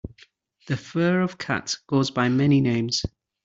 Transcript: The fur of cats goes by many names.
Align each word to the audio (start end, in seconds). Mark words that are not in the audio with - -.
The 0.65 0.77
fur 0.77 1.21
of 1.21 1.37
cats 1.37 1.75
goes 1.87 2.09
by 2.09 2.27
many 2.27 2.59
names. 2.59 3.03